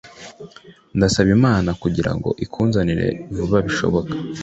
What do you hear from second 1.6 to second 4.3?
kugira ngo ikunzanire vuba bishoboka